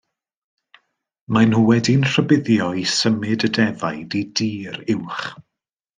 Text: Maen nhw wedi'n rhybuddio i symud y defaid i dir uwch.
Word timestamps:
Maen 1.33 1.51
nhw 1.51 1.59
wedi'n 1.67 2.07
rhybuddio 2.13 2.71
i 2.85 2.85
symud 2.95 3.45
y 3.49 3.53
defaid 3.59 4.19
i 4.21 4.23
dir 4.41 4.85
uwch. 4.97 5.29